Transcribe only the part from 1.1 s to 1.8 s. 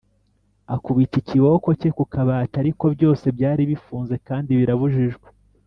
ikiboko